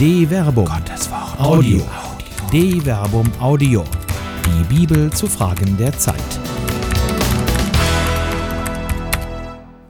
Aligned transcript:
De 0.00 0.26
Verbum. 0.26 0.64
Gottes 0.64 1.10
Wort. 1.10 1.38
Audio. 1.38 1.82
De 2.50 2.80
Verbum 2.80 3.30
Audio. 3.38 3.84
Die 4.46 4.64
Bibel 4.74 5.12
zu 5.12 5.26
Fragen 5.26 5.76
der 5.76 5.92
Zeit. 5.92 6.16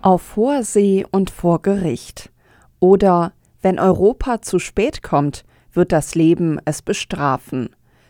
Auf 0.02 0.34
hoher 0.34 0.64
See 0.64 1.06
und 1.08 1.30
vor 1.30 1.62
Gericht. 1.62 2.32
Oder 2.80 3.34
wenn 3.62 3.78
Europa 3.78 4.42
zu 4.42 4.58
spät 4.58 5.04
kommt, 5.04 5.44
wird 5.72 5.92
das 5.92 6.16
Leben 6.16 6.58
es 6.64 6.82
bestrafen. 6.82 7.68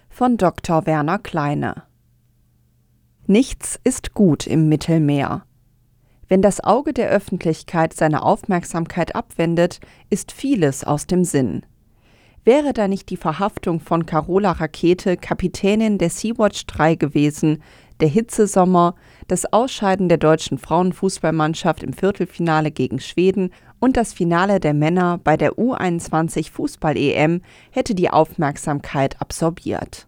Von 0.09 0.39
Dr. 0.39 0.87
Werner 0.87 1.19
Kleine. 1.19 1.83
Nichts 3.27 3.79
ist 3.85 4.15
gut 4.15 4.47
im 4.47 4.71
Mittelmeer. 4.71 5.45
Wenn 6.29 6.41
das 6.41 6.65
Auge 6.65 6.95
der 6.95 7.11
Öffentlichkeit 7.11 7.93
seine 7.93 8.23
Aufmerksamkeit 8.23 9.15
abwendet, 9.15 9.81
ist 10.09 10.33
vieles 10.33 10.83
aus 10.83 11.07
dem 11.07 11.25
Sinn. 11.25 11.67
Wäre 12.45 12.73
da 12.73 12.89
nicht 12.89 13.11
die 13.11 13.19
Verhaftung 13.19 13.81
von 13.81 14.07
Carola 14.07 14.53
Rakete, 14.53 15.19
Kapitänin 15.19 15.99
der 15.99 16.09
Sea-Watch 16.09 16.65
3 16.67 16.95
gewesen, 16.95 17.63
der 18.01 18.09
Hitzesommer, 18.09 18.95
das 19.29 19.53
Ausscheiden 19.53 20.09
der 20.09 20.17
deutschen 20.17 20.57
Frauenfußballmannschaft 20.57 21.83
im 21.83 21.93
Viertelfinale 21.93 22.71
gegen 22.71 22.99
Schweden 22.99 23.51
und 23.79 23.99
das 23.99 24.15
Finale 24.15 24.59
der 24.59 24.73
Männer 24.73 25.19
bei 25.23 25.37
der 25.37 25.59
U21 25.59 26.51
Fußball-EM 26.51 27.43
hätte 27.73 27.95
die 27.95 28.09
Aufmerksamkeit 28.09 29.21
absorbiert. 29.21 30.07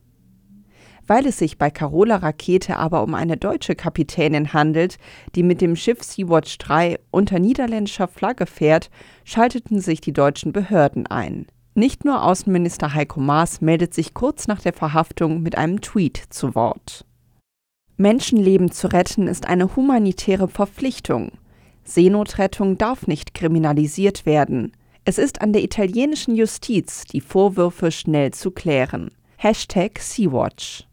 Weil 1.07 1.27
es 1.27 1.37
sich 1.37 1.59
bei 1.59 1.71
Carola 1.71 2.17
Rakete 2.17 2.79
aber 2.79 3.03
um 3.03 3.15
eine 3.15 3.37
deutsche 3.37 3.75
Kapitänin 3.75 4.55
handelt, 4.55 4.97
die 5.35 5.43
mit 5.43 5.61
dem 5.61 5.77
Schiff 5.77 6.03
Sea-Watch 6.03 6.57
3 6.57 6.99
unter 7.11 7.39
niederländischer 7.39 8.09
Flagge 8.09 8.47
fährt, 8.47 8.89
schalteten 9.25 9.81
sich 9.81 10.01
die 10.01 10.15
deutschen 10.15 10.53
Behörden 10.53 11.07
ein. 11.07 11.47
Nicht 11.75 12.05
nur 12.05 12.23
Außenminister 12.23 12.93
Heiko 12.93 13.19
Maas 13.19 13.63
meldet 13.63 13.95
sich 13.95 14.13
kurz 14.13 14.47
nach 14.47 14.61
der 14.61 14.75
Verhaftung 14.75 15.43
mit 15.43 15.57
einem 15.57 15.81
Tweet 15.81 16.23
zu 16.29 16.55
Wort. 16.55 17.07
Menschenleben 17.97 18.71
zu 18.71 18.93
retten 18.93 19.27
ist 19.27 19.47
eine 19.47 19.75
humanitäre 19.75 20.49
Verpflichtung. 20.49 21.33
Seenotrettung 21.85 22.77
darf 22.77 23.07
nicht 23.07 23.33
kriminalisiert 23.33 24.27
werden. 24.27 24.73
Es 25.05 25.17
ist 25.17 25.41
an 25.41 25.55
der 25.55 25.63
italienischen 25.63 26.35
Justiz, 26.35 27.05
die 27.05 27.23
Vorwürfe 27.23 27.91
schnell 27.91 28.33
zu 28.33 28.51
klären. 28.51 29.11
Hashtag 29.39 29.99
Sea-Watch. 29.99 30.87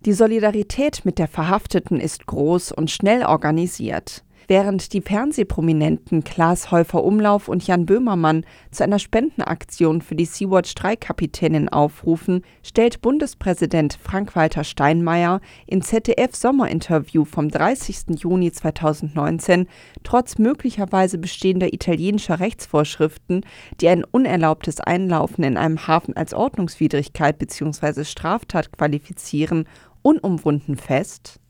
Die 0.00 0.12
Solidarität 0.12 1.04
mit 1.04 1.18
der 1.18 1.28
Verhafteten 1.28 2.00
ist 2.00 2.26
groß 2.26 2.72
und 2.72 2.90
schnell 2.90 3.24
organisiert. 3.24 4.23
Während 4.46 4.92
die 4.92 5.00
Fernsehprominenten 5.00 6.22
Klaas 6.22 6.70
Häufer 6.70 7.02
Umlauf 7.02 7.48
und 7.48 7.66
Jan 7.66 7.86
Böhmermann 7.86 8.44
zu 8.70 8.84
einer 8.84 8.98
Spendenaktion 8.98 10.02
für 10.02 10.14
die 10.14 10.26
Sea-Watch 10.26 10.74
3 10.74 10.96
Kapitänin 10.96 11.68
aufrufen, 11.68 12.42
stellt 12.62 13.00
Bundespräsident 13.00 13.98
Frank-Walter 14.02 14.64
Steinmeier 14.64 15.40
im 15.66 15.80
ZDF-Sommerinterview 15.80 17.24
vom 17.24 17.48
30. 17.48 18.20
Juni 18.20 18.52
2019 18.52 19.66
trotz 20.02 20.38
möglicherweise 20.38 21.16
bestehender 21.16 21.72
italienischer 21.72 22.40
Rechtsvorschriften, 22.40 23.46
die 23.80 23.88
ein 23.88 24.04
unerlaubtes 24.04 24.80
Einlaufen 24.80 25.44
in 25.44 25.56
einem 25.56 25.86
Hafen 25.86 26.16
als 26.16 26.34
Ordnungswidrigkeit 26.34 27.38
bzw. 27.38 28.04
Straftat 28.04 28.72
qualifizieren 28.72 29.66
unumwunden 30.02 30.76
fest? 30.76 31.40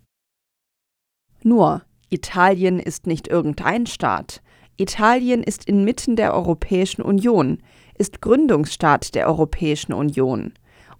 Nur, 1.42 1.83
Italien 2.14 2.78
ist 2.78 3.08
nicht 3.08 3.26
irgendein 3.26 3.86
Staat. 3.86 4.40
Italien 4.76 5.42
ist 5.42 5.66
inmitten 5.66 6.14
der 6.14 6.32
Europäischen 6.32 7.02
Union, 7.02 7.58
ist 7.98 8.20
Gründungsstaat 8.20 9.16
der 9.16 9.26
Europäischen 9.26 9.92
Union. 9.92 10.52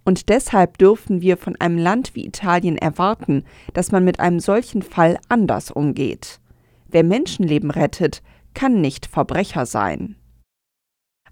Und 0.03 0.27
deshalb 0.27 0.77
dürfen 0.77 1.21
wir 1.21 1.37
von 1.37 1.55
einem 1.55 1.77
Land 1.77 2.15
wie 2.15 2.25
Italien 2.25 2.77
erwarten, 2.77 3.45
dass 3.73 3.93
man 3.93 4.03
mit 4.03 4.19
einem 4.19 4.41
solchen 4.41 4.81
Fall 4.81 5.17
anders 5.29 5.71
umgeht. 5.71 6.41
Wer 6.89 7.05
Menschenleben 7.05 7.71
rettet, 7.71 8.21
kann 8.53 8.81
nicht 8.81 9.05
Verbrecher 9.05 9.65
sein. 9.65 10.17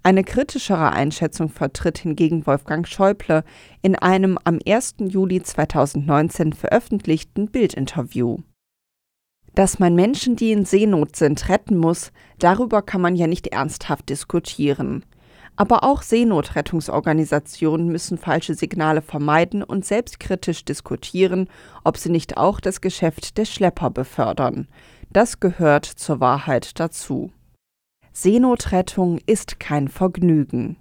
Eine 0.01 0.23
kritischere 0.23 0.93
Einschätzung 0.93 1.49
vertritt 1.49 1.97
hingegen 1.97 2.47
Wolfgang 2.47 2.87
Schäuble 2.87 3.43
in 3.81 3.95
einem 3.97 4.39
am 4.45 4.59
1. 4.65 4.95
Juli 4.99 5.43
2019 5.43 6.53
veröffentlichten 6.53 7.51
Bildinterview. 7.51 8.37
Dass 9.55 9.77
man 9.77 9.93
Menschen, 9.93 10.35
die 10.35 10.51
in 10.51 10.65
Seenot 10.65 11.15
sind, 11.15 11.47
retten 11.49 11.77
muss, 11.77 12.11
darüber 12.39 12.81
kann 12.81 13.01
man 13.01 13.15
ja 13.15 13.27
nicht 13.27 13.47
ernsthaft 13.47 14.09
diskutieren. 14.09 15.05
Aber 15.55 15.83
auch 15.83 16.01
Seenotrettungsorganisationen 16.01 17.87
müssen 17.87 18.17
falsche 18.17 18.55
Signale 18.55 19.03
vermeiden 19.03 19.63
und 19.63 19.85
selbstkritisch 19.85 20.65
diskutieren, 20.65 21.47
ob 21.83 21.97
sie 21.97 22.09
nicht 22.09 22.37
auch 22.37 22.59
das 22.59 22.81
Geschäft 22.81 23.37
der 23.37 23.45
Schlepper 23.45 23.91
befördern. 23.91 24.67
Das 25.11 25.39
gehört 25.39 25.85
zur 25.85 26.19
Wahrheit 26.19 26.79
dazu. 26.79 27.31
Seenotrettung 28.11 29.19
ist 29.27 29.59
kein 29.59 29.87
Vergnügen. 29.87 30.77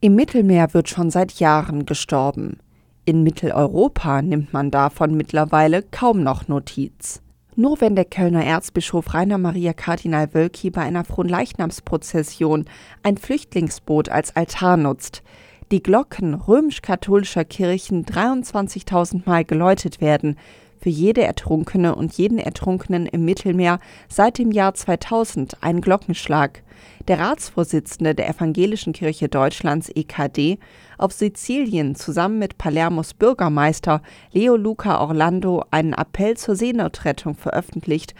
Im 0.00 0.14
Mittelmeer 0.14 0.74
wird 0.74 0.88
schon 0.88 1.10
seit 1.10 1.40
Jahren 1.40 1.86
gestorben. 1.86 2.58
In 3.04 3.24
Mitteleuropa 3.24 4.22
nimmt 4.22 4.52
man 4.52 4.70
davon 4.70 5.16
mittlerweile 5.16 5.82
kaum 5.82 6.22
noch 6.22 6.46
Notiz. 6.46 7.20
Nur 7.54 7.82
wenn 7.82 7.94
der 7.94 8.06
Kölner 8.06 8.44
Erzbischof 8.44 9.12
Rainer 9.12 9.36
Maria 9.36 9.74
Kardinal 9.74 10.32
Wölki 10.32 10.70
bei 10.70 10.80
einer 10.80 11.04
Fronleichnamsprozession 11.04 12.64
ein 13.02 13.18
Flüchtlingsboot 13.18 14.08
als 14.08 14.34
Altar 14.34 14.78
nutzt, 14.78 15.22
die 15.70 15.82
Glocken 15.82 16.32
römisch-katholischer 16.32 17.44
Kirchen 17.44 18.06
23.000 18.06 19.22
Mal 19.26 19.44
geläutet 19.44 20.00
werden, 20.00 20.38
für 20.82 20.90
jede 20.90 21.22
Ertrunkene 21.22 21.94
und 21.94 22.12
jeden 22.14 22.38
Ertrunkenen 22.38 23.06
im 23.06 23.24
Mittelmeer 23.24 23.78
seit 24.08 24.38
dem 24.38 24.50
Jahr 24.50 24.74
2000 24.74 25.58
ein 25.60 25.80
Glockenschlag. 25.80 26.64
Der 27.06 27.20
Ratsvorsitzende 27.20 28.16
der 28.16 28.28
Evangelischen 28.28 28.92
Kirche 28.92 29.28
Deutschlands 29.28 29.88
EKD 29.94 30.58
auf 30.98 31.12
Sizilien 31.12 31.94
zusammen 31.94 32.40
mit 32.40 32.58
Palermos 32.58 33.14
Bürgermeister 33.14 34.02
Leo 34.32 34.56
Luca 34.56 35.00
Orlando 35.00 35.64
einen 35.70 35.92
Appell 35.92 36.36
zur 36.36 36.56
Seenotrettung 36.56 37.34
veröffentlicht 37.36 38.14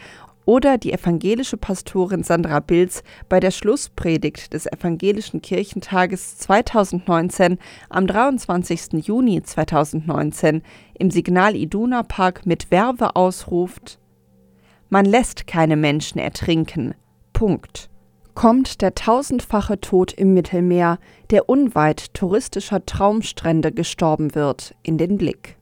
oder 0.45 0.77
die 0.77 0.93
evangelische 0.93 1.57
Pastorin 1.57 2.23
Sandra 2.23 2.59
Bilz 2.59 3.03
bei 3.29 3.39
der 3.39 3.51
Schlusspredigt 3.51 4.53
des 4.53 4.65
Evangelischen 4.65 5.41
Kirchentages 5.41 6.37
2019 6.37 7.57
am 7.89 8.07
23. 8.07 9.05
Juni 9.05 9.41
2019 9.41 10.61
im 10.97 11.11
Signal 11.11 11.55
Iduna 11.55 12.03
Park 12.03 12.45
mit 12.45 12.71
Werbe 12.71 13.15
ausruft: 13.15 13.99
Man 14.89 15.05
lässt 15.05 15.47
keine 15.47 15.75
Menschen 15.75 16.19
ertrinken. 16.19 16.95
Punkt. 17.33 17.89
Kommt 18.35 18.81
der 18.81 18.95
tausendfache 18.95 19.79
Tod 19.79 20.11
im 20.11 20.33
Mittelmeer, 20.33 20.97
der 21.29 21.49
unweit 21.49 22.13
touristischer 22.15 22.83
Traumstrände 22.83 23.71
gestorben 23.71 24.33
wird, 24.33 24.73
in 24.81 24.97
den 24.97 25.17
Blick. 25.17 25.57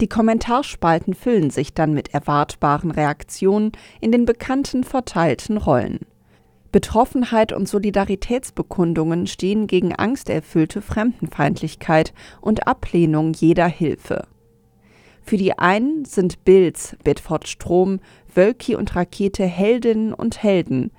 Die 0.00 0.08
Kommentarspalten 0.08 1.14
füllen 1.14 1.50
sich 1.50 1.74
dann 1.74 1.94
mit 1.94 2.12
erwartbaren 2.14 2.90
Reaktionen 2.90 3.72
in 4.00 4.12
den 4.12 4.24
bekannten 4.24 4.84
verteilten 4.84 5.56
Rollen. 5.56 6.00
Betroffenheit 6.72 7.52
und 7.52 7.68
Solidaritätsbekundungen 7.68 9.26
stehen 9.26 9.68
gegen 9.68 9.94
angsterfüllte 9.94 10.82
Fremdenfeindlichkeit 10.82 12.12
und 12.40 12.66
Ablehnung 12.66 13.32
jeder 13.32 13.68
Hilfe. 13.68 14.26
Für 15.22 15.36
die 15.36 15.56
einen 15.58 16.04
sind 16.04 16.44
Bilz, 16.44 16.96
Bedford 17.04 17.46
Strom, 17.46 18.00
Wölki 18.34 18.74
und 18.74 18.96
Rakete 18.96 19.46
Heldinnen 19.46 20.12
und 20.12 20.42
Helden, 20.42 20.90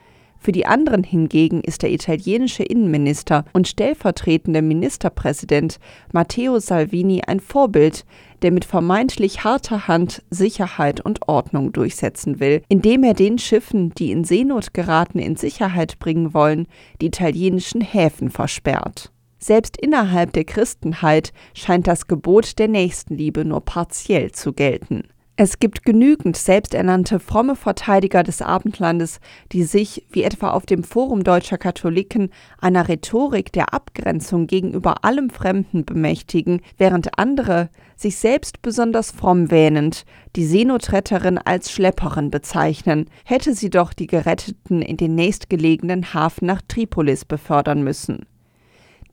für 0.45 0.51
die 0.51 0.67
anderen 0.67 1.03
hingegen 1.03 1.61
ist 1.61 1.81
der 1.81 1.91
italienische 1.91 2.61
Innenminister 2.61 3.45
und 3.51 3.67
stellvertretende 3.67 4.61
Ministerpräsident 4.61 5.79
Matteo 6.13 6.59
Salvini 6.59 7.23
ein 7.25 7.39
Vorbild, 7.39 8.05
der 8.41 8.51
mit 8.51 8.65
vermeintlich 8.65 9.43
harter 9.43 9.87
Hand 9.87 10.23
Sicherheit 10.29 11.01
und 11.01 11.27
Ordnung 11.27 11.71
durchsetzen 11.71 12.39
will, 12.39 12.61
indem 12.67 13.03
er 13.03 13.13
den 13.13 13.37
Schiffen, 13.37 13.91
die 13.91 14.11
in 14.11 14.23
Seenot 14.23 14.73
geraten, 14.73 15.19
in 15.19 15.35
Sicherheit 15.35 15.99
bringen 15.99 16.33
wollen, 16.33 16.67
die 17.01 17.07
italienischen 17.07 17.81
Häfen 17.81 18.29
versperrt. 18.29 19.11
Selbst 19.39 19.77
innerhalb 19.77 20.33
der 20.33 20.43
Christenheit 20.43 21.31
scheint 21.53 21.87
das 21.87 22.07
Gebot 22.07 22.57
der 22.57 22.67
Nächstenliebe 22.67 23.45
nur 23.45 23.61
partiell 23.61 24.31
zu 24.31 24.53
gelten. 24.53 25.03
Es 25.37 25.59
gibt 25.59 25.83
genügend 25.83 26.37
selbsternannte 26.37 27.19
fromme 27.19 27.57
Verteidiger 27.57 28.23
des 28.23 28.41
Abendlandes, 28.41 29.19
die 29.51 29.63
sich, 29.63 30.05
wie 30.09 30.23
etwa 30.23 30.51
auf 30.51 30.65
dem 30.65 30.85
Forum 30.85 31.25
deutscher 31.25 31.57
Katholiken, 31.57 32.29
einer 32.61 32.87
Rhetorik 32.87 33.51
der 33.51 33.73
Abgrenzung 33.73 34.47
gegenüber 34.47 35.03
allem 35.03 35.29
Fremden 35.29 35.83
bemächtigen, 35.83 36.61
während 36.77 37.19
andere, 37.19 37.69
sich 37.97 38.15
selbst 38.15 38.61
besonders 38.61 39.11
fromm 39.11 39.51
wähnend, 39.51 40.05
die 40.37 40.45
Seenotretterin 40.45 41.37
als 41.37 41.69
Schlepperin 41.69 42.31
bezeichnen, 42.31 43.09
hätte 43.25 43.53
sie 43.53 43.69
doch 43.69 43.91
die 43.91 44.07
Geretteten 44.07 44.81
in 44.81 44.95
den 44.95 45.15
nächstgelegenen 45.15 46.13
Hafen 46.13 46.45
nach 46.45 46.61
Tripolis 46.65 47.25
befördern 47.25 47.83
müssen. 47.83 48.25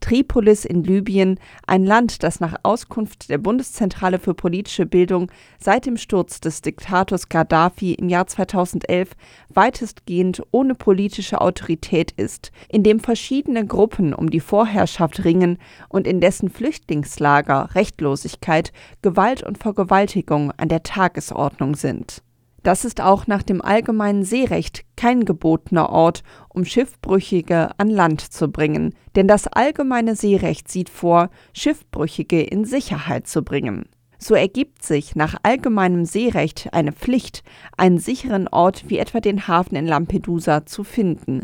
Tripolis 0.02 0.66
in 0.66 0.82
Libyen, 0.84 1.38
ein 1.66 1.84
Land, 1.86 2.22
das 2.22 2.40
nach 2.40 2.56
Auskunft 2.64 3.30
der 3.30 3.38
Bundeszentrale 3.38 4.18
für 4.18 4.34
politische 4.34 4.84
Bildung 4.84 5.30
seit 5.58 5.86
dem 5.86 5.96
Sturz 5.96 6.40
des 6.40 6.60
Diktators 6.60 7.30
Gaddafi 7.30 7.94
im 7.94 8.10
Jahr 8.10 8.26
2011 8.26 9.12
weitestgehend 9.48 10.42
ohne 10.50 10.74
politische 10.74 11.40
Autorität 11.40 12.10
ist, 12.10 12.52
in 12.68 12.82
dem 12.82 13.00
verschiedene 13.00 13.64
Gruppen 13.64 14.12
um 14.12 14.28
die 14.28 14.40
Vorherrschaft 14.40 15.24
ringen 15.24 15.56
und 15.88 16.06
in 16.06 16.20
dessen 16.20 16.50
Flüchtlingslager 16.50 17.74
Rechtlosigkeit, 17.74 18.72
Gewalt 19.00 19.42
und 19.42 19.56
Vergewaltigung 19.56 20.52
an 20.56 20.68
der 20.68 20.82
Tagesordnung 20.82 21.76
sind. 21.76 22.22
Das 22.62 22.84
ist 22.84 23.00
auch 23.00 23.26
nach 23.26 23.42
dem 23.42 23.60
allgemeinen 23.60 24.22
Seerecht 24.22 24.84
kein 24.96 25.24
gebotener 25.24 25.90
Ort, 25.90 26.22
um 26.48 26.64
Schiffbrüchige 26.64 27.70
an 27.78 27.90
Land 27.90 28.20
zu 28.20 28.48
bringen, 28.48 28.94
denn 29.16 29.26
das 29.26 29.48
allgemeine 29.48 30.14
Seerecht 30.14 30.70
sieht 30.70 30.88
vor, 30.88 31.30
Schiffbrüchige 31.52 32.40
in 32.40 32.64
Sicherheit 32.64 33.26
zu 33.26 33.42
bringen. 33.42 33.88
So 34.18 34.36
ergibt 34.36 34.84
sich 34.84 35.16
nach 35.16 35.34
allgemeinem 35.42 36.04
Seerecht 36.04 36.68
eine 36.72 36.92
Pflicht, 36.92 37.42
einen 37.76 37.98
sicheren 37.98 38.46
Ort 38.46 38.88
wie 38.88 38.98
etwa 38.98 39.18
den 39.18 39.48
Hafen 39.48 39.74
in 39.74 39.86
Lampedusa 39.88 40.64
zu 40.64 40.84
finden. 40.84 41.42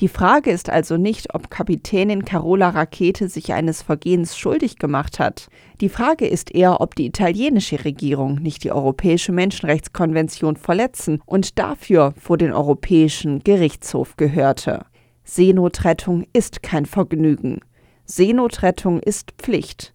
Die 0.00 0.08
Frage 0.08 0.50
ist 0.50 0.70
also 0.70 0.96
nicht, 0.96 1.34
ob 1.34 1.50
Kapitänin 1.50 2.24
Carola 2.24 2.70
Rakete 2.70 3.28
sich 3.28 3.52
eines 3.52 3.82
Vergehens 3.82 4.36
schuldig 4.36 4.78
gemacht 4.78 5.20
hat. 5.20 5.48
Die 5.80 5.88
Frage 5.88 6.26
ist 6.26 6.52
eher, 6.52 6.80
ob 6.80 6.96
die 6.96 7.06
italienische 7.06 7.84
Regierung 7.84 8.36
nicht 8.36 8.64
die 8.64 8.72
Europäische 8.72 9.30
Menschenrechtskonvention 9.30 10.56
verletzen 10.56 11.22
und 11.26 11.58
dafür 11.60 12.12
vor 12.18 12.38
den 12.38 12.52
Europäischen 12.52 13.44
Gerichtshof 13.44 14.16
gehörte. 14.16 14.84
Seenotrettung 15.22 16.26
ist 16.32 16.62
kein 16.62 16.86
Vergnügen. 16.86 17.60
Seenotrettung 18.04 18.98
ist 19.00 19.32
Pflicht. 19.38 19.94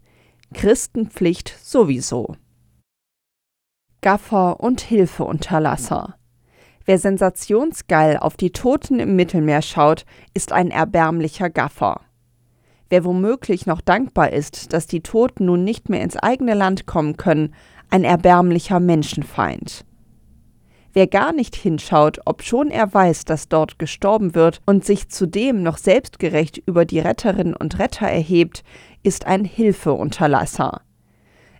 Christenpflicht 0.54 1.56
sowieso. 1.62 2.36
Gaffer 4.02 4.62
und 4.62 4.80
Hilfeunterlasser. 4.80 6.19
Wer 6.90 6.98
sensationsgeil 6.98 8.18
auf 8.18 8.36
die 8.36 8.50
Toten 8.50 9.00
im 9.00 9.16
Mittelmeer 9.16 9.62
schaut, 9.62 10.08
ist 10.34 10.52
ein 10.52 10.72
erbärmlicher 10.72 11.52
Gaffer. 11.52 12.02
Wer 12.90 13.06
womöglich 13.06 13.68
noch 13.68 13.82
dankbar 13.82 14.34
ist, 14.34 14.74
dass 14.74 14.88
die 14.88 15.02
Toten 15.02 15.46
nun 15.46 15.64
nicht 15.64 15.90
mehr 15.90 16.02
ins 16.02 16.18
eigene 16.18 16.56
Land 16.56 16.88
kommen 16.88 17.16
können, 17.16 17.54
ein 17.92 18.04
erbärmlicher 18.04 18.80
Menschenfeind. 18.80 19.86
Wer 20.92 21.06
gar 21.06 21.32
nicht 21.32 21.56
hinschaut, 21.56 22.22
obschon 22.26 22.72
er 22.72 22.92
weiß, 22.92 23.24
dass 23.26 23.50
dort 23.50 23.78
gestorben 23.78 24.34
wird 24.34 24.60
und 24.66 24.84
sich 24.84 25.10
zudem 25.10 25.62
noch 25.62 25.78
selbstgerecht 25.78 26.58
über 26.58 26.86
die 26.86 27.02
Retterinnen 27.02 27.56
und 27.56 27.78
Retter 27.78 28.08
erhebt, 28.08 28.64
ist 29.04 29.28
ein 29.28 29.46
Hilfeunterlasser. 29.46 30.82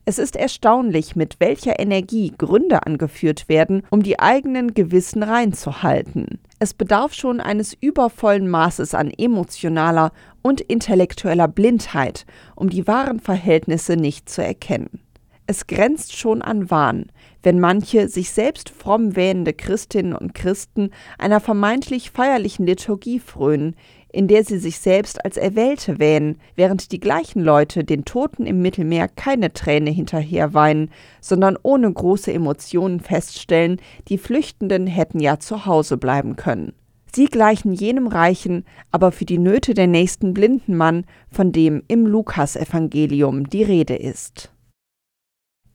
Es 0.10 0.18
ist 0.18 0.36
erstaunlich, 0.36 1.16
mit 1.16 1.40
welcher 1.40 1.80
Energie 1.80 2.34
Gründe 2.36 2.84
angeführt 2.88 3.48
werden, 3.48 3.84
um 3.92 4.02
die 4.02 4.18
eigenen 4.18 4.74
Gewissen 4.74 5.22
reinzuhalten. 5.22 6.40
Es 6.58 6.74
bedarf 6.74 7.14
schon 7.14 7.40
eines 7.40 7.78
übervollen 7.80 8.50
Maßes 8.50 8.96
an 8.96 9.12
emotionaler 9.16 10.12
und 10.42 10.62
intellektueller 10.62 11.48
Blindheit, 11.48 12.26
um 12.56 12.72
die 12.72 12.88
wahren 12.88 13.20
Verhältnisse 13.20 13.98
nicht 13.98 14.30
zu 14.30 14.44
erkennen. 14.44 15.00
Es 15.46 15.68
grenzt 15.68 16.18
schon 16.18 16.42
an 16.42 16.72
Wahn, 16.72 17.12
wenn 17.44 17.60
manche 17.60 18.08
sich 18.08 18.32
selbst 18.32 18.72
fromm 18.72 19.16
wähnende 19.16 19.54
Christinnen 19.54 20.16
und 20.16 20.34
Christen 20.34 20.90
einer 21.20 21.40
vermeintlich 21.40 22.10
feierlichen 22.10 22.66
Liturgie 22.66 23.20
frönen, 23.20 23.76
in 24.12 24.28
der 24.28 24.44
sie 24.44 24.58
sich 24.58 24.80
selbst 24.80 25.24
als 25.24 25.38
Erwählte 25.38 26.00
wähnen, 26.00 26.40
während 26.56 26.92
die 26.92 27.00
gleichen 27.00 27.44
Leute 27.44 27.84
den 27.84 28.06
Toten 28.06 28.46
im 28.46 28.62
Mittelmeer 28.62 29.08
keine 29.08 29.54
Träne 29.54 29.92
hinterher 29.92 30.54
weinen, 30.54 30.90
sondern 31.22 31.58
ohne 31.62 31.92
große 31.92 32.34
Emotionen 32.34 33.00
feststellen, 33.00 33.78
die 34.08 34.18
Flüchtenden 34.18 34.88
hätten 34.88 35.20
ja 35.20 35.40
zu 35.40 35.66
Hause 35.66 35.98
bleiben 35.98 36.36
können. 36.36 36.74
Sie 37.14 37.26
gleichen 37.26 37.74
jenem 37.74 38.08
reichen, 38.08 38.66
aber 38.92 39.12
für 39.12 39.26
die 39.26 39.40
Nöte 39.40 39.74
der 39.74 39.88
nächsten 39.88 40.34
blinden 40.34 40.76
Mann, 40.76 41.06
von 41.32 41.52
dem 41.52 41.84
im 41.88 42.06
Lukasevangelium 42.06 43.50
die 43.50 43.64
Rede 43.64 43.96
ist. 43.96 44.52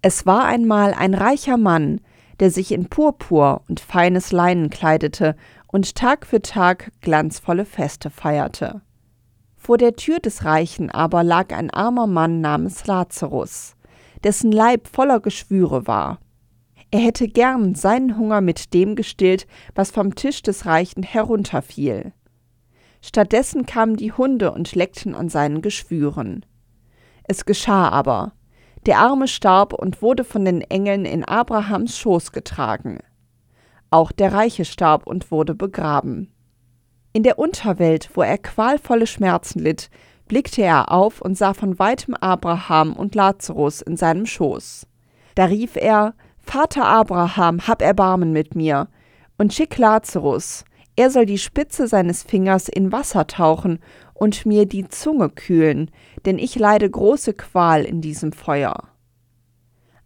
Es 0.00 0.26
war 0.26 0.44
einmal 0.44 0.92
ein 0.94 1.14
reicher 1.14 1.56
Mann, 1.56 2.00
der 2.40 2.50
sich 2.50 2.72
in 2.72 2.86
Purpur 2.88 3.62
und 3.68 3.80
feines 3.80 4.32
Leinen 4.32 4.70
kleidete 4.70 5.36
und 5.74 5.96
Tag 5.96 6.24
für 6.24 6.40
Tag 6.40 6.92
glanzvolle 7.00 7.64
Feste 7.64 8.08
feierte. 8.08 8.80
Vor 9.56 9.76
der 9.76 9.96
Tür 9.96 10.20
des 10.20 10.44
Reichen 10.44 10.88
aber 10.88 11.24
lag 11.24 11.52
ein 11.52 11.68
armer 11.68 12.06
Mann 12.06 12.40
namens 12.40 12.86
Lazarus, 12.86 13.74
dessen 14.22 14.52
Leib 14.52 14.86
voller 14.86 15.18
Geschwüre 15.18 15.88
war. 15.88 16.20
Er 16.92 17.00
hätte 17.00 17.26
gern 17.26 17.74
seinen 17.74 18.16
Hunger 18.16 18.40
mit 18.40 18.72
dem 18.72 18.94
gestillt, 18.94 19.48
was 19.74 19.90
vom 19.90 20.14
Tisch 20.14 20.42
des 20.42 20.64
Reichen 20.64 21.02
herunterfiel. 21.02 22.12
Stattdessen 23.02 23.66
kamen 23.66 23.96
die 23.96 24.12
Hunde 24.12 24.52
und 24.52 24.76
leckten 24.76 25.16
an 25.16 25.28
seinen 25.28 25.60
Geschwüren. 25.60 26.46
Es 27.24 27.46
geschah 27.46 27.88
aber. 27.88 28.34
Der 28.86 28.98
Arme 29.00 29.26
starb 29.26 29.72
und 29.72 30.02
wurde 30.02 30.22
von 30.22 30.44
den 30.44 30.60
Engeln 30.60 31.04
in 31.04 31.24
Abrahams 31.24 31.98
Schoß 31.98 32.30
getragen. 32.30 33.00
Auch 33.94 34.10
der 34.10 34.32
Reiche 34.32 34.64
starb 34.64 35.06
und 35.06 35.30
wurde 35.30 35.54
begraben. 35.54 36.28
In 37.12 37.22
der 37.22 37.38
Unterwelt, 37.38 38.10
wo 38.14 38.22
er 38.22 38.38
qualvolle 38.38 39.06
Schmerzen 39.06 39.60
litt, 39.60 39.88
blickte 40.26 40.62
er 40.62 40.90
auf 40.90 41.20
und 41.20 41.38
sah 41.38 41.54
von 41.54 41.78
weitem 41.78 42.16
Abraham 42.16 42.94
und 42.94 43.14
Lazarus 43.14 43.82
in 43.82 43.96
seinem 43.96 44.26
Schoß. 44.26 44.88
Da 45.36 45.44
rief 45.44 45.76
er 45.76 46.14
Vater 46.40 46.84
Abraham, 46.84 47.68
hab 47.68 47.82
Erbarmen 47.82 48.32
mit 48.32 48.56
mir, 48.56 48.88
und 49.38 49.54
schick 49.54 49.78
Lazarus, 49.78 50.64
er 50.96 51.10
soll 51.10 51.24
die 51.24 51.38
Spitze 51.38 51.86
seines 51.86 52.24
Fingers 52.24 52.68
in 52.68 52.90
Wasser 52.90 53.28
tauchen 53.28 53.78
und 54.12 54.44
mir 54.44 54.66
die 54.66 54.88
Zunge 54.88 55.30
kühlen, 55.30 55.88
denn 56.26 56.40
ich 56.40 56.56
leide 56.56 56.90
große 56.90 57.34
Qual 57.34 57.84
in 57.84 58.00
diesem 58.00 58.32
Feuer. 58.32 58.88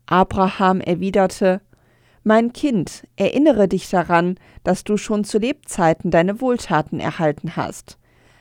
Abraham 0.04 0.82
erwiderte 0.82 1.62
mein 2.28 2.52
Kind, 2.52 3.06
erinnere 3.16 3.68
dich 3.68 3.88
daran, 3.88 4.38
dass 4.62 4.84
du 4.84 4.98
schon 4.98 5.24
zu 5.24 5.38
Lebzeiten 5.38 6.10
deine 6.10 6.42
Wohltaten 6.42 7.00
erhalten 7.00 7.56
hast. 7.56 7.98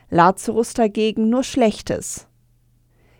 Lazarus 0.10 0.74
dagegen 0.74 1.30
nur 1.30 1.44
Schlechtes. 1.44 2.28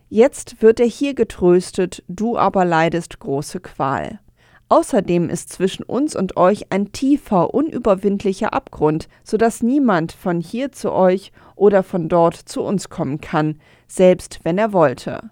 Jetzt 0.10 0.62
wird 0.62 0.82
er 0.82 0.86
hier 0.86 1.14
getröstet, 1.14 2.04
du 2.10 2.38
aber 2.38 2.66
leidest 2.66 3.18
große 3.18 3.62
Qual. 3.62 4.20
Außerdem 4.68 5.30
ist 5.30 5.54
zwischen 5.54 5.84
uns 5.84 6.18
und 6.18 6.36
euch 6.36 6.70
ein 6.70 6.92
tiefer, 6.92 7.54
unüberwindlicher 7.54 8.54
Abgrund, 8.54 9.08
so 9.24 9.38
dass 9.38 9.64
niemand 9.64 10.12
von 10.12 10.42
hier 10.42 10.74
zu 10.74 10.92
euch 10.92 11.32
oder 11.56 11.82
von 11.82 12.10
dort 12.10 12.36
zu 12.36 12.62
uns 12.62 12.90
kommen 12.90 13.22
kann, 13.22 13.62
selbst 13.88 14.42
wenn 14.44 14.58
er 14.58 14.74
wollte. 14.74 15.32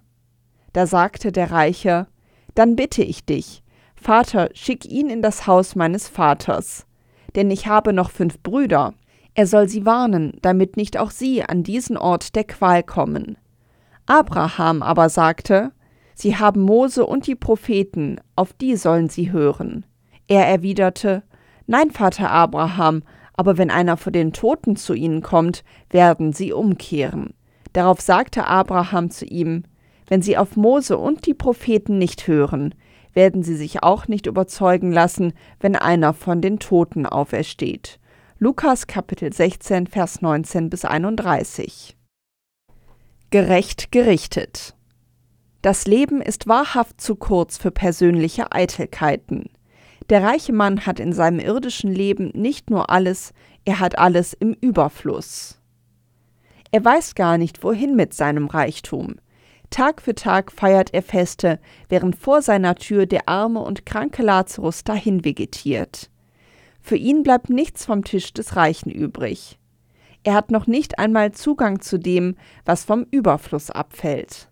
Da 0.71 0.87
sagte 0.87 1.33
der 1.33 1.51
Reiche, 1.51 2.07
Dann 2.53 2.77
bitte 2.77 3.03
ich 3.03 3.25
dich, 3.25 3.64
Vater, 3.95 4.49
schick 4.53 4.85
ihn 4.85 5.09
in 5.09 5.21
das 5.21 5.47
Haus 5.47 5.75
meines 5.75 6.07
Vaters, 6.07 6.85
denn 7.35 7.49
ich 7.49 7.67
habe 7.67 7.93
noch 7.93 8.11
fünf 8.11 8.39
Brüder. 8.41 8.93
Er 9.33 9.47
soll 9.47 9.67
sie 9.67 9.85
warnen, 9.85 10.33
damit 10.41 10.77
nicht 10.77 10.97
auch 10.97 11.11
sie 11.11 11.43
an 11.43 11.63
diesen 11.63 11.97
Ort 11.97 12.35
der 12.35 12.43
Qual 12.43 12.83
kommen. 12.83 13.37
Abraham 14.05 14.81
aber 14.83 15.09
sagte, 15.09 15.71
Sie 16.17 16.37
haben 16.37 16.61
Mose 16.61 17.05
und 17.05 17.27
die 17.27 17.35
Propheten, 17.35 18.21
auf 18.37 18.53
die 18.53 18.77
sollen 18.77 19.09
sie 19.09 19.33
hören. 19.33 19.85
Er 20.27 20.47
erwiderte, 20.47 21.23
Nein, 21.67 21.91
Vater 21.91 22.31
Abraham, 22.31 23.03
aber 23.33 23.57
wenn 23.57 23.69
einer 23.69 23.97
von 23.97 24.13
den 24.13 24.31
Toten 24.31 24.77
zu 24.77 24.93
ihnen 24.93 25.21
kommt, 25.21 25.65
werden 25.89 26.31
sie 26.31 26.53
umkehren. 26.53 27.33
Darauf 27.73 27.99
sagte 27.99 28.47
Abraham 28.47 29.09
zu 29.09 29.25
ihm, 29.25 29.63
Wenn 30.07 30.21
sie 30.21 30.37
auf 30.37 30.55
Mose 30.55 30.97
und 30.97 31.25
die 31.25 31.33
Propheten 31.33 31.97
nicht 31.97 32.27
hören, 32.27 32.73
werden 33.15 33.41
sie 33.41 33.55
sich 33.55 33.81
auch 33.81 34.07
nicht 34.07 34.27
überzeugen 34.27 34.91
lassen, 34.91 35.33
wenn 35.59 35.75
einer 35.75 36.13
von 36.13 36.41
den 36.41 36.59
Toten 36.59 37.07
aufersteht. 37.07 37.99
Lukas 38.37 38.85
Kapitel 38.85 39.33
16, 39.33 39.87
Vers 39.87 40.21
19 40.21 40.69
bis 40.69 40.85
31. 40.85 41.97
Gerecht 43.31 43.91
gerichtet. 43.91 44.75
Das 45.61 45.87
Leben 45.87 46.21
ist 46.21 46.47
wahrhaft 46.47 47.01
zu 47.01 47.15
kurz 47.15 47.57
für 47.57 47.71
persönliche 47.71 48.51
Eitelkeiten. 48.51 49.49
Der 50.09 50.21
reiche 50.21 50.53
Mann 50.53 50.85
hat 50.85 50.99
in 50.99 51.13
seinem 51.13 51.39
irdischen 51.39 51.91
Leben 51.91 52.29
nicht 52.35 52.69
nur 52.69 52.91
alles, 52.91 53.33
er 53.63 53.79
hat 53.79 53.97
alles 53.97 54.33
im 54.33 54.53
Überfluss. 54.53 55.59
Er 56.71 56.85
weiß 56.85 57.15
gar 57.15 57.37
nicht, 57.37 57.63
wohin 57.63 57.95
mit 57.95 58.13
seinem 58.13 58.47
Reichtum. 58.47 59.15
Tag 59.75 60.01
für 60.01 60.15
Tag 60.15 60.53
feiert 60.53 60.93
er 60.93 61.01
Feste, 61.01 61.59
während 61.89 62.15
vor 62.15 62.41
seiner 62.41 62.75
Tür 62.75 63.05
der 63.05 63.27
arme 63.27 63.59
und 63.59 63.85
kranke 63.85 64.23
Lazarus 64.23 64.85
dahin 64.85 65.25
vegetiert. 65.25 66.09
Für 66.79 66.95
ihn 66.95 67.23
bleibt 67.23 67.49
nichts 67.49 67.83
vom 67.83 68.05
Tisch 68.05 68.31
des 68.31 68.55
Reichen 68.55 68.89
übrig. 68.89 69.59
Er 70.23 70.33
hat 70.33 70.49
noch 70.49 70.65
nicht 70.65 70.97
einmal 70.97 71.33
Zugang 71.33 71.81
zu 71.81 71.99
dem, 71.99 72.37
was 72.63 72.85
vom 72.85 73.05
Überfluss 73.11 73.69
abfällt. 73.69 74.47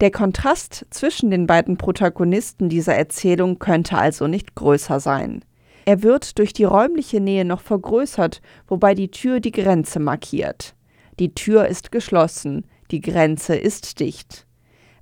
Der 0.00 0.10
Kontrast 0.10 0.86
zwischen 0.88 1.30
den 1.30 1.46
beiden 1.46 1.76
Protagonisten 1.76 2.70
dieser 2.70 2.94
Erzählung 2.94 3.58
könnte 3.58 3.98
also 3.98 4.26
nicht 4.26 4.54
größer 4.54 5.00
sein. 5.00 5.44
Er 5.84 6.02
wird 6.02 6.38
durch 6.38 6.54
die 6.54 6.64
räumliche 6.64 7.20
Nähe 7.20 7.44
noch 7.44 7.60
vergrößert, 7.60 8.40
wobei 8.68 8.94
die 8.94 9.10
Tür 9.10 9.40
die 9.40 9.52
Grenze 9.52 10.00
markiert. 10.00 10.74
Die 11.18 11.34
Tür 11.34 11.66
ist 11.66 11.92
geschlossen, 11.92 12.64
die 12.90 13.00
Grenze 13.00 13.56
ist 13.56 14.00
dicht. 14.00 14.46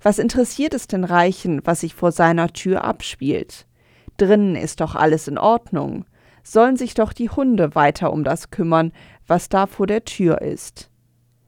Was 0.01 0.19
interessiert 0.19 0.73
es 0.73 0.87
den 0.87 1.03
Reichen, 1.03 1.61
was 1.65 1.81
sich 1.81 1.93
vor 1.93 2.11
seiner 2.11 2.53
Tür 2.53 2.83
abspielt? 2.83 3.65
Drinnen 4.17 4.55
ist 4.55 4.81
doch 4.81 4.95
alles 4.95 5.27
in 5.27 5.37
Ordnung. 5.37 6.05
Sollen 6.43 6.77
sich 6.77 6.93
doch 6.93 7.13
die 7.13 7.29
Hunde 7.29 7.75
weiter 7.75 8.13
um 8.13 8.23
das 8.23 8.51
kümmern, 8.51 8.91
was 9.25 9.49
da 9.49 9.67
vor 9.67 9.87
der 9.87 10.05
Tür 10.05 10.41
ist. 10.41 10.89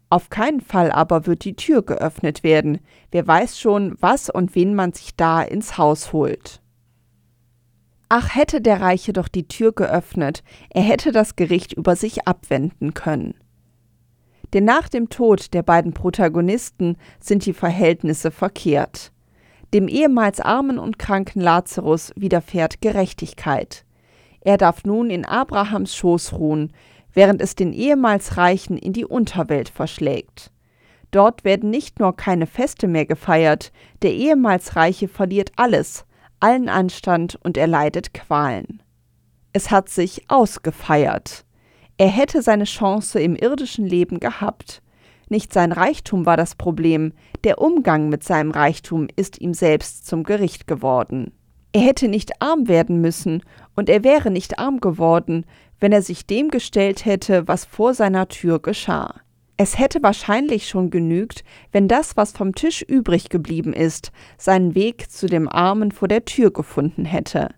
Auf 0.09 0.29
keinen 0.29 0.61
Fall 0.61 0.91
aber 0.91 1.27
wird 1.27 1.45
die 1.45 1.55
Tür 1.55 1.83
geöffnet 1.83 2.43
werden. 2.43 2.79
Wer 3.11 3.27
weiß 3.27 3.59
schon, 3.59 3.95
was 3.99 4.29
und 4.29 4.55
wen 4.55 4.73
man 4.75 4.91
sich 4.93 5.15
da 5.15 5.41
ins 5.41 5.77
Haus 5.77 6.11
holt. 6.11 6.61
Ach, 8.09 8.33
hätte 8.33 8.59
der 8.59 8.81
Reiche 8.81 9.13
doch 9.13 9.27
die 9.27 9.47
Tür 9.47 9.71
geöffnet, 9.71 10.43
er 10.71 10.81
hätte 10.81 11.11
das 11.11 11.35
Gericht 11.35 11.73
über 11.73 11.95
sich 11.95 12.27
abwenden 12.27 12.95
können. 12.95 13.35
Denn 14.53 14.65
nach 14.65 14.89
dem 14.89 15.09
Tod 15.09 15.53
der 15.53 15.63
beiden 15.63 15.93
Protagonisten 15.93 16.97
sind 17.19 17.45
die 17.45 17.53
Verhältnisse 17.53 18.31
verkehrt. 18.31 19.11
Dem 19.73 19.87
ehemals 19.87 20.39
armen 20.39 20.79
und 20.79 20.97
kranken 20.97 21.41
Lazarus 21.41 22.11
widerfährt 22.15 22.81
Gerechtigkeit. 22.81 23.85
Er 24.41 24.57
darf 24.57 24.83
nun 24.83 25.09
in 25.09 25.25
Abrahams 25.25 25.95
Schoß 25.95 26.33
ruhen, 26.33 26.73
während 27.13 27.41
es 27.41 27.55
den 27.55 27.73
ehemals 27.73 28.37
Reichen 28.37 28.77
in 28.77 28.93
die 28.93 29.05
Unterwelt 29.05 29.69
verschlägt. 29.69 30.51
Dort 31.11 31.43
werden 31.43 31.69
nicht 31.69 31.99
nur 31.99 32.15
keine 32.15 32.47
Feste 32.47 32.87
mehr 32.87 33.05
gefeiert, 33.05 33.71
der 34.01 34.13
ehemals 34.13 34.75
Reiche 34.75 35.07
verliert 35.07 35.51
alles, 35.55 36.05
allen 36.39 36.69
Anstand 36.69 37.37
und 37.43 37.57
er 37.57 37.67
leidet 37.67 38.13
Qualen. 38.13 38.81
Es 39.51 39.71
hat 39.71 39.89
sich 39.89 40.29
ausgefeiert. 40.29 41.45
Er 41.99 42.07
hätte 42.07 42.41
seine 42.41 42.63
Chance 42.63 43.19
im 43.19 43.35
irdischen 43.35 43.85
Leben 43.85 44.21
gehabt. 44.21 44.81
Nicht 45.27 45.51
sein 45.51 45.73
Reichtum 45.73 46.25
war 46.25 46.37
das 46.37 46.55
Problem, 46.55 47.11
der 47.43 47.59
Umgang 47.59 48.07
mit 48.07 48.23
seinem 48.23 48.51
Reichtum 48.51 49.09
ist 49.17 49.41
ihm 49.41 49.53
selbst 49.53 50.07
zum 50.07 50.23
Gericht 50.23 50.65
geworden. 50.65 51.33
Er 51.73 51.81
hätte 51.81 52.07
nicht 52.07 52.41
arm 52.41 52.69
werden 52.69 53.01
müssen, 53.01 53.43
und 53.75 53.89
er 53.89 54.05
wäre 54.05 54.31
nicht 54.31 54.59
arm 54.59 54.79
geworden, 54.79 55.45
wenn 55.81 55.91
er 55.91 56.01
sich 56.01 56.25
dem 56.25 56.47
gestellt 56.47 57.03
hätte, 57.03 57.49
was 57.49 57.65
vor 57.65 57.93
seiner 57.93 58.29
Tür 58.29 58.59
geschah. 58.59 59.15
Es 59.57 59.77
hätte 59.77 60.01
wahrscheinlich 60.01 60.69
schon 60.69 60.91
genügt, 60.91 61.43
wenn 61.73 61.89
das, 61.89 62.15
was 62.15 62.31
vom 62.31 62.55
Tisch 62.55 62.81
übrig 62.81 63.27
geblieben 63.27 63.73
ist, 63.73 64.13
seinen 64.37 64.73
Weg 64.73 65.11
zu 65.11 65.27
dem 65.27 65.49
Armen 65.49 65.91
vor 65.91 66.07
der 66.07 66.23
Tür 66.23 66.51
gefunden 66.51 67.03
hätte. 67.03 67.49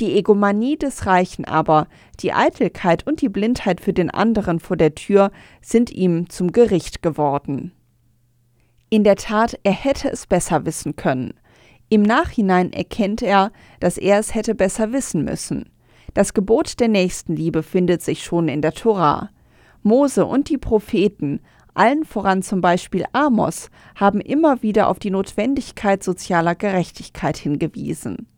Die 0.00 0.16
Egomanie 0.16 0.76
des 0.76 1.06
Reichen 1.06 1.44
aber, 1.44 1.86
die 2.20 2.32
Eitelkeit 2.32 3.06
und 3.06 3.20
die 3.20 3.28
Blindheit 3.28 3.80
für 3.80 3.92
den 3.92 4.10
anderen 4.10 4.58
vor 4.58 4.76
der 4.76 4.94
Tür 4.94 5.30
sind 5.62 5.90
ihm 5.92 6.28
zum 6.28 6.50
Gericht 6.50 7.00
geworden. 7.00 7.72
In 8.90 9.04
der 9.04 9.16
Tat, 9.16 9.58
er 9.62 9.72
hätte 9.72 10.10
es 10.10 10.26
besser 10.26 10.66
wissen 10.66 10.96
können. 10.96 11.34
Im 11.88 12.02
Nachhinein 12.02 12.72
erkennt 12.72 13.22
er, 13.22 13.52
dass 13.78 13.98
er 13.98 14.18
es 14.18 14.34
hätte 14.34 14.54
besser 14.54 14.92
wissen 14.92 15.24
müssen. 15.24 15.70
Das 16.12 16.34
Gebot 16.34 16.80
der 16.80 16.88
Nächstenliebe 16.88 17.62
findet 17.62 18.02
sich 18.02 18.24
schon 18.24 18.48
in 18.48 18.62
der 18.62 18.72
Tora. 18.72 19.30
Mose 19.82 20.24
und 20.26 20.48
die 20.48 20.58
Propheten, 20.58 21.40
allen 21.74 22.04
voran 22.04 22.42
zum 22.42 22.60
Beispiel 22.60 23.04
Amos, 23.12 23.68
haben 23.96 24.20
immer 24.20 24.62
wieder 24.62 24.88
auf 24.88 24.98
die 24.98 25.10
Notwendigkeit 25.10 26.02
sozialer 26.02 26.54
Gerechtigkeit 26.54 27.36
hingewiesen. 27.36 28.28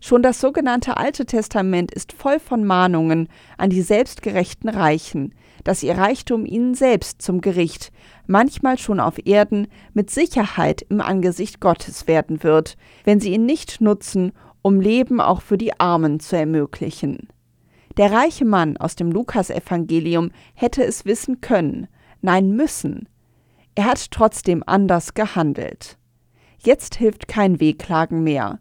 Schon 0.00 0.22
das 0.22 0.40
sogenannte 0.40 0.96
Alte 0.96 1.26
Testament 1.26 1.92
ist 1.92 2.12
voll 2.12 2.38
von 2.38 2.64
Mahnungen 2.64 3.28
an 3.56 3.70
die 3.70 3.82
selbstgerechten 3.82 4.68
Reichen, 4.70 5.34
dass 5.64 5.82
ihr 5.82 5.98
Reichtum 5.98 6.46
ihnen 6.46 6.74
selbst 6.74 7.20
zum 7.20 7.40
Gericht, 7.40 7.90
manchmal 8.26 8.78
schon 8.78 9.00
auf 9.00 9.26
Erden, 9.26 9.66
mit 9.94 10.10
Sicherheit 10.10 10.82
im 10.88 11.00
Angesicht 11.00 11.60
Gottes 11.60 12.06
werden 12.06 12.44
wird, 12.44 12.76
wenn 13.04 13.18
sie 13.18 13.34
ihn 13.34 13.44
nicht 13.44 13.80
nutzen, 13.80 14.32
um 14.62 14.80
Leben 14.80 15.20
auch 15.20 15.42
für 15.42 15.58
die 15.58 15.78
Armen 15.80 16.20
zu 16.20 16.36
ermöglichen. 16.36 17.28
Der 17.96 18.12
reiche 18.12 18.44
Mann 18.44 18.76
aus 18.76 18.94
dem 18.94 19.10
Lukasevangelium 19.10 20.30
hätte 20.54 20.84
es 20.84 21.04
wissen 21.04 21.40
können, 21.40 21.88
nein 22.20 22.52
müssen. 22.52 23.08
Er 23.74 23.86
hat 23.86 24.12
trotzdem 24.12 24.62
anders 24.64 25.14
gehandelt. 25.14 25.98
Jetzt 26.62 26.94
hilft 26.94 27.26
kein 27.26 27.60
Wehklagen 27.60 28.22
mehr. 28.22 28.60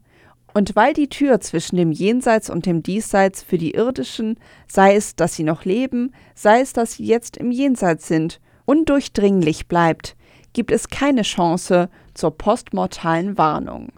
Und 0.57 0.75
weil 0.75 0.93
die 0.93 1.07
Tür 1.07 1.39
zwischen 1.39 1.75
dem 1.75 1.91
Jenseits 1.91 2.49
und 2.49 2.65
dem 2.65 2.81
Diesseits 2.81 3.43
für 3.43 3.59
die 3.59 3.75
Irdischen, 3.75 4.39
sei 4.67 4.95
es, 4.95 5.15
dass 5.15 5.35
sie 5.35 5.43
noch 5.43 5.65
leben, 5.65 6.15
sei 6.33 6.61
es, 6.61 6.73
dass 6.73 6.93
sie 6.93 7.05
jetzt 7.05 7.37
im 7.37 7.51
Jenseits 7.51 8.07
sind, 8.07 8.41
undurchdringlich 8.65 9.67
bleibt, 9.67 10.15
gibt 10.53 10.71
es 10.71 10.87
keine 10.87 11.21
Chance 11.21 11.91
zur 12.15 12.35
postmortalen 12.35 13.37
Warnung. 13.37 13.89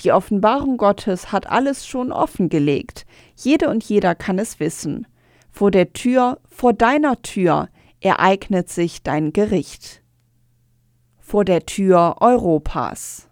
Die 0.00 0.10
Offenbarung 0.10 0.78
Gottes 0.78 1.30
hat 1.30 1.46
alles 1.46 1.86
schon 1.86 2.10
offengelegt, 2.10 3.06
jede 3.36 3.68
und 3.70 3.84
jeder 3.84 4.16
kann 4.16 4.40
es 4.40 4.58
wissen. 4.58 5.06
Vor 5.52 5.70
der 5.70 5.92
Tür, 5.92 6.40
vor 6.48 6.72
deiner 6.72 7.22
Tür 7.22 7.68
ereignet 8.00 8.68
sich 8.68 9.04
dein 9.04 9.32
Gericht. 9.32 10.02
Vor 11.20 11.44
der 11.44 11.66
Tür 11.66 12.16
Europas. 12.18 13.28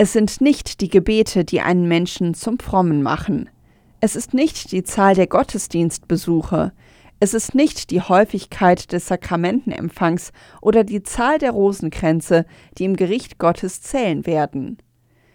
Es 0.00 0.12
sind 0.12 0.40
nicht 0.40 0.80
die 0.80 0.88
Gebete, 0.88 1.44
die 1.44 1.60
einen 1.60 1.88
Menschen 1.88 2.34
zum 2.34 2.60
Frommen 2.60 3.02
machen. 3.02 3.50
Es 3.98 4.14
ist 4.14 4.32
nicht 4.32 4.70
die 4.70 4.84
Zahl 4.84 5.16
der 5.16 5.26
Gottesdienstbesuche. 5.26 6.72
Es 7.18 7.34
ist 7.34 7.56
nicht 7.56 7.90
die 7.90 8.00
Häufigkeit 8.00 8.92
des 8.92 9.08
Sakramentenempfangs 9.08 10.30
oder 10.62 10.84
die 10.84 11.02
Zahl 11.02 11.38
der 11.38 11.50
Rosenkränze, 11.50 12.46
die 12.78 12.84
im 12.84 12.94
Gericht 12.94 13.38
Gottes 13.38 13.82
zählen 13.82 14.24
werden. 14.24 14.78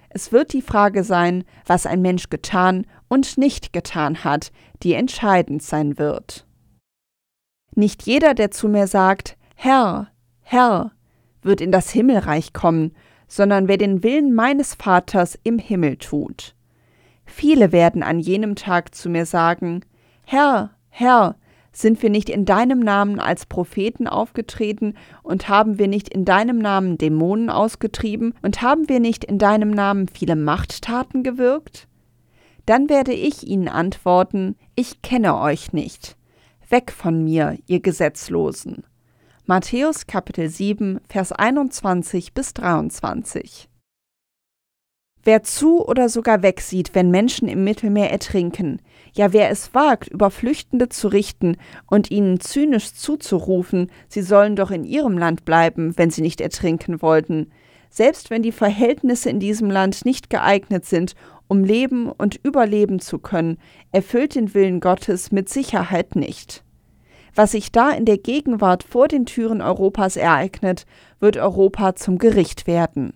Es 0.07 0.31
wird 0.31 0.53
die 0.53 0.61
Frage 0.61 1.03
sein, 1.03 1.43
was 1.65 1.85
ein 1.85 2.01
Mensch 2.01 2.29
getan 2.29 2.87
und 3.09 3.37
nicht 3.37 3.73
getan 3.73 4.23
hat, 4.23 4.53
die 4.81 4.93
entscheidend 4.93 5.61
sein 5.61 5.97
wird. 5.97 6.47
Nicht 7.75 8.03
jeder, 8.03 8.33
der 8.33 8.51
zu 8.51 8.69
mir 8.69 8.87
sagt, 8.87 9.35
Herr, 9.55 10.07
Herr, 10.39 10.93
wird 11.41 11.59
in 11.59 11.71
das 11.73 11.89
Himmelreich 11.89 12.53
kommen, 12.53 12.93
sondern 13.33 13.67
wer 13.67 13.77
den 13.77 14.03
Willen 14.03 14.35
meines 14.35 14.75
Vaters 14.75 15.39
im 15.43 15.57
Himmel 15.57 15.97
tut. 15.97 16.53
Viele 17.25 17.71
werden 17.71 18.03
an 18.03 18.19
jenem 18.19 18.53
Tag 18.53 18.93
zu 18.93 19.09
mir 19.09 19.25
sagen, 19.25 19.81
Herr, 20.23 20.69
Herr, 20.89 21.35
sind 21.71 22.03
wir 22.03 22.11
nicht 22.11 22.29
in 22.29 22.45
deinem 22.45 22.79
Namen 22.79 23.19
als 23.19 23.47
Propheten 23.47 24.07
aufgetreten 24.07 24.93
und 25.23 25.49
haben 25.49 25.79
wir 25.79 25.87
nicht 25.87 26.09
in 26.09 26.25
deinem 26.25 26.59
Namen 26.59 26.99
Dämonen 26.99 27.49
ausgetrieben 27.49 28.35
und 28.43 28.61
haben 28.61 28.87
wir 28.87 28.99
nicht 28.99 29.23
in 29.23 29.39
deinem 29.39 29.71
Namen 29.71 30.07
viele 30.07 30.35
Machttaten 30.35 31.23
gewirkt? 31.23 31.87
Dann 32.67 32.87
werde 32.87 33.13
ich 33.13 33.47
ihnen 33.47 33.67
antworten, 33.67 34.57
ich 34.75 35.01
kenne 35.01 35.39
euch 35.39 35.73
nicht. 35.73 36.17
Weg 36.69 36.91
von 36.91 37.23
mir, 37.23 37.57
ihr 37.65 37.79
Gesetzlosen. 37.79 38.83
Matthäus 39.45 40.07
Kapitel 40.07 40.47
7, 40.47 41.01
Vers 41.09 41.33
21 41.33 42.33
bis 42.33 42.53
23. 42.53 43.67
Wer 45.21 45.43
zu 45.43 45.85
oder 45.85 46.07
sogar 46.07 46.41
wegsieht, 46.41 46.95
wenn 46.95 47.11
Menschen 47.11 47.49
im 47.49 47.65
Mittelmeer 47.65 48.09
ertrinken, 48.09 48.81
ja 49.11 49.33
wer 49.33 49.49
es 49.49 49.73
wagt, 49.73 50.07
über 50.07 50.31
Flüchtende 50.31 50.87
zu 50.87 51.09
richten 51.09 51.57
und 51.87 52.09
ihnen 52.09 52.39
zynisch 52.39 52.93
zuzurufen, 52.93 53.91
sie 54.07 54.21
sollen 54.21 54.55
doch 54.55 54.71
in 54.71 54.85
ihrem 54.85 55.17
Land 55.17 55.43
bleiben, 55.43 55.97
wenn 55.97 56.09
sie 56.09 56.21
nicht 56.21 56.39
ertrinken 56.39 57.01
wollten, 57.01 57.51
selbst 57.89 58.29
wenn 58.29 58.43
die 58.43 58.53
Verhältnisse 58.53 59.29
in 59.29 59.41
diesem 59.41 59.69
Land 59.69 60.05
nicht 60.05 60.29
geeignet 60.29 60.85
sind, 60.85 61.15
um 61.49 61.65
leben 61.65 62.09
und 62.09 62.39
überleben 62.43 62.99
zu 62.99 63.19
können, 63.19 63.57
erfüllt 63.91 64.35
den 64.35 64.53
Willen 64.53 64.79
Gottes 64.79 65.33
mit 65.33 65.49
Sicherheit 65.49 66.15
nicht. 66.15 66.63
Was 67.35 67.51
sich 67.51 67.71
da 67.71 67.89
in 67.91 68.05
der 68.05 68.17
Gegenwart 68.17 68.83
vor 68.83 69.07
den 69.07 69.25
Türen 69.25 69.61
Europas 69.61 70.15
ereignet, 70.15 70.85
wird 71.19 71.37
Europa 71.37 71.95
zum 71.95 72.19
Gericht 72.19 72.67
werden. 72.67 73.13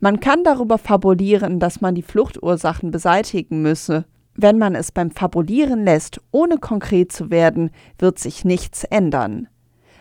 Man 0.00 0.18
kann 0.18 0.42
darüber 0.44 0.78
fabulieren, 0.78 1.60
dass 1.60 1.80
man 1.80 1.94
die 1.94 2.02
Fluchtursachen 2.02 2.90
beseitigen 2.90 3.62
müsse. 3.62 4.06
Wenn 4.34 4.58
man 4.58 4.74
es 4.74 4.92
beim 4.92 5.10
Fabulieren 5.10 5.84
lässt, 5.84 6.20
ohne 6.32 6.56
konkret 6.56 7.12
zu 7.12 7.30
werden, 7.30 7.70
wird 7.98 8.18
sich 8.18 8.44
nichts 8.44 8.84
ändern. 8.84 9.48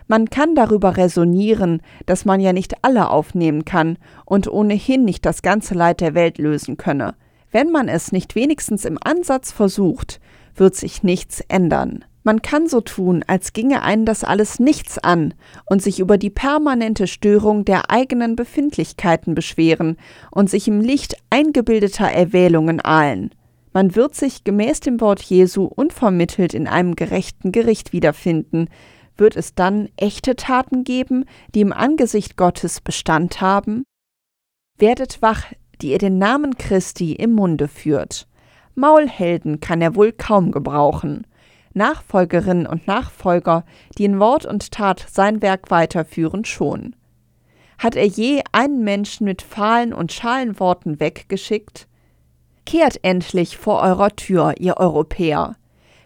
Man 0.07 0.29
kann 0.29 0.55
darüber 0.55 0.97
resonieren, 0.97 1.81
dass 2.07 2.25
man 2.25 2.39
ja 2.39 2.51
nicht 2.51 2.83
alle 2.83 3.11
aufnehmen 3.11 3.63
kann 3.63 3.97
und 4.25 4.47
ohnehin 4.51 5.05
nicht 5.05 5.23
das 5.25 5.43
ganze 5.43 5.75
Leid 5.75 6.01
der 6.01 6.15
Welt 6.15 6.39
lösen 6.39 6.77
könne. 6.77 7.13
Wenn 7.51 7.69
man 7.69 7.87
es 7.87 8.11
nicht 8.11 8.33
wenigstens 8.33 8.85
im 8.85 8.97
Ansatz 9.03 9.51
versucht, 9.51 10.19
wird 10.55 10.75
sich 10.75 11.03
nichts 11.03 11.41
ändern. 11.41 12.05
Man 12.29 12.43
kann 12.43 12.67
so 12.67 12.79
tun, 12.79 13.23
als 13.25 13.53
ginge 13.53 13.81
einen 13.81 14.05
das 14.05 14.23
alles 14.23 14.59
nichts 14.59 14.99
an 14.99 15.33
und 15.65 15.81
sich 15.81 15.99
über 15.99 16.19
die 16.19 16.29
permanente 16.29 17.07
Störung 17.07 17.65
der 17.65 17.89
eigenen 17.89 18.35
Befindlichkeiten 18.35 19.33
beschweren 19.33 19.97
und 20.29 20.47
sich 20.47 20.67
im 20.67 20.79
Licht 20.79 21.15
eingebildeter 21.31 22.05
Erwählungen 22.05 22.81
ahlen. 22.81 23.31
Man 23.73 23.95
wird 23.95 24.13
sich 24.13 24.43
gemäß 24.43 24.79
dem 24.79 25.01
Wort 25.01 25.23
Jesu 25.23 25.63
unvermittelt 25.63 26.53
in 26.53 26.67
einem 26.67 26.95
gerechten 26.95 27.51
Gericht 27.51 27.93
wiederfinden. 27.93 28.67
Wird 29.17 29.35
es 29.35 29.55
dann 29.55 29.89
echte 29.97 30.35
Taten 30.35 30.83
geben, 30.83 31.25
die 31.55 31.61
im 31.61 31.73
Angesicht 31.73 32.37
Gottes 32.37 32.79
Bestand 32.79 33.41
haben? 33.41 33.85
Werdet 34.77 35.23
wach, 35.23 35.45
die 35.81 35.93
ihr 35.93 35.97
den 35.97 36.19
Namen 36.19 36.59
Christi 36.59 37.13
im 37.13 37.31
Munde 37.31 37.67
führt. 37.67 38.27
Maulhelden 38.75 39.61
kann 39.61 39.81
er 39.81 39.95
wohl 39.95 40.11
kaum 40.11 40.51
gebrauchen. 40.51 41.25
Nachfolgerinnen 41.73 42.67
und 42.67 42.87
Nachfolger, 42.87 43.63
die 43.97 44.05
in 44.05 44.19
Wort 44.19 44.45
und 44.45 44.71
Tat 44.71 45.05
sein 45.11 45.41
Werk 45.41 45.71
weiterführen, 45.71 46.45
schon. 46.45 46.95
Hat 47.77 47.95
er 47.95 48.05
je 48.05 48.41
einen 48.51 48.83
Menschen 48.83 49.25
mit 49.25 49.41
fahlen 49.41 49.93
und 49.93 50.11
schalen 50.11 50.59
Worten 50.59 50.99
weggeschickt? 50.99 51.87
Kehrt 52.65 53.03
endlich 53.03 53.57
vor 53.57 53.81
eurer 53.81 54.15
Tür, 54.15 54.55
ihr 54.59 54.77
Europäer. 54.77 55.55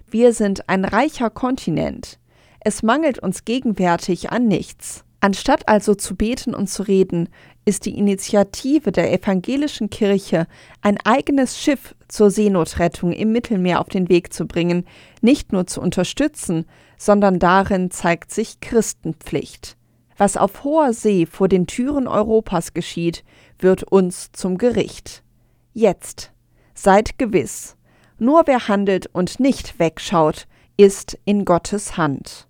Wir 0.08 0.34
sind 0.34 0.70
ein 0.70 0.86
reicher 0.86 1.29
Kontinent. 1.29 2.20
Es 2.60 2.84
mangelt 2.84 3.20
uns 3.20 3.43
gegenwärtig 3.43 4.32
an 4.32 4.48
nichts. 4.48 5.03
Anstatt 5.24 5.70
also 5.70 5.96
zu 5.96 6.18
beten 6.18 6.53
und 6.53 6.68
zu 6.68 6.84
reden, 6.84 7.30
ist 7.63 7.86
die 7.86 7.98
Initiative 7.98 8.92
der 8.92 9.13
evangelischen 9.13 9.89
Kirche, 9.89 10.48
ein 10.82 10.98
eigenes 11.06 11.58
Schiff 11.58 11.96
zur 12.10 12.30
Seenotrettung 12.30 13.13
im 13.13 13.32
Mittelmeer 13.32 13.80
auf 13.80 13.88
den 13.88 14.10
Weg 14.10 14.34
zu 14.34 14.46
bringen, 14.46 14.84
nicht 15.22 15.53
nur 15.53 15.65
zu 15.65 15.80
unterstützen, 15.80 16.65
sondern 16.98 17.39
darin 17.39 17.89
zeigt 17.89 18.32
sich 18.32 18.60
Christenpflicht. 18.60 19.77
Was 20.18 20.36
auf 20.36 20.65
hoher 20.65 20.92
See 20.92 21.25
vor 21.25 21.48
den 21.48 21.68
Türen 21.68 22.10
Europas 22.10 22.74
geschieht, 22.74 23.24
wird 23.60 23.84
uns 23.84 24.34
zum 24.34 24.58
Gericht. 24.58 25.24
Jetzt. 25.72 26.34
Seid 26.74 27.18
gewiss. 27.18 27.77
Nur 28.20 28.44
wer 28.46 28.68
handelt 28.68 29.08
und 29.13 29.39
nicht 29.39 29.80
wegschaut, 29.80 30.48
ist 30.75 31.18
in 31.24 31.46
Gottes 31.46 31.96
Hand. 31.96 32.50